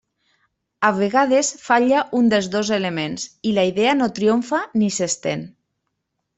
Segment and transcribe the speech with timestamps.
[0.87, 5.49] A vegades falla un dels dos elements i la idea no triomfa, ni s'estén.